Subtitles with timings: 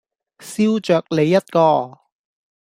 [0.39, 1.99] 燒鵲脷一個